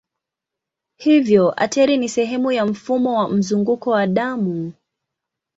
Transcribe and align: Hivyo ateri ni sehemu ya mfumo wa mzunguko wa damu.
Hivyo 0.95 1.53
ateri 1.63 1.97
ni 1.97 2.09
sehemu 2.09 2.51
ya 2.51 2.65
mfumo 2.65 3.13
wa 3.19 3.29
mzunguko 3.29 3.89
wa 3.89 4.07
damu. 4.07 4.73